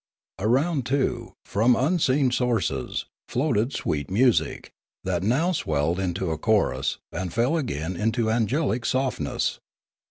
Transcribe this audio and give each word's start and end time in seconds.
Around, 0.39 0.87
too, 0.87 1.33
from 1.45 1.75
unseen 1.75 2.31
sources, 2.31 3.05
floated 3.29 3.71
sweet 3.71 4.09
music, 4.09 4.71
that 5.03 5.21
now 5.21 5.51
swelled 5.51 5.99
into 5.99 6.31
a 6.31 6.39
chorus, 6.39 6.97
and 7.11 7.25
again 7.31 7.93
fell 7.93 8.01
into 8.03 8.31
angelic 8.31 8.83
softness. 8.83 9.59